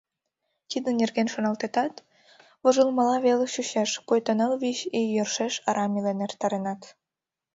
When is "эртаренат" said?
6.25-6.81